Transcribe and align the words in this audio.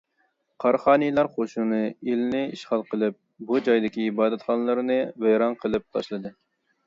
قاراخانىيلار 0.63 1.27
قوشۇنى 1.33 1.81
ئىلىنى 1.89 2.39
ئىشغال 2.55 2.81
قىلىپ، 2.93 3.19
بۇ 3.51 3.61
جايدىكى 3.67 4.07
ئىبادەتخانىلىرىنى 4.07 4.99
ۋەيران 5.27 5.57
قىلىپ 5.65 5.87
تاشلىدى. 5.99 6.33